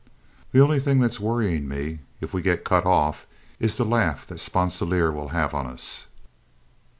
[0.51, 3.27] The only thing that's worrying me, if we get cut off,
[3.59, 6.07] is the laugh that Sponsilier will have on us."